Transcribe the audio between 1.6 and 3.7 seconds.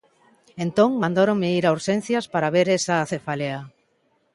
a urxencias para ver esa cefalea.